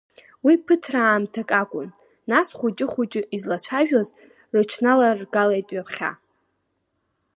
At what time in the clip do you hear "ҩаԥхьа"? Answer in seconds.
5.73-6.11